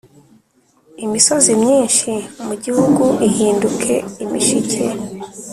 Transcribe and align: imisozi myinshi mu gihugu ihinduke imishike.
imisozi 1.05 1.51
myinshi 1.61 2.09
mu 2.45 2.53
gihugu 2.63 3.03
ihinduke 3.27 3.93
imishike. 4.23 4.83